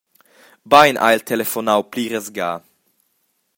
Bein 0.73 0.97
ha 1.01 1.07
el 1.15 1.21
telefonau 1.31 1.81
pliras 1.91 2.27
ga. 2.37 2.51